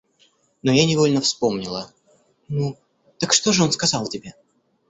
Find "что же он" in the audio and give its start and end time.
3.33-3.71